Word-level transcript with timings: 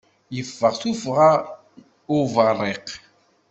Yeffeɣ 0.35 0.73
tuffɣa 0.81 1.31
n 1.41 1.47
yibarriq. 2.15 2.87